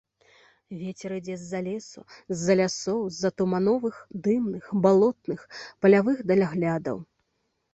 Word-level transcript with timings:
Вецер 0.77 1.11
ідзе 1.17 1.35
з-за 1.41 1.59
лесу, 1.67 2.01
з-за 2.35 2.53
лясоў, 2.61 2.99
з-за 3.17 3.31
тумановых, 3.41 3.95
дымных, 4.29 4.65
балотных, 4.87 5.39
палявых 5.85 6.17
даляглядаў. 6.33 6.97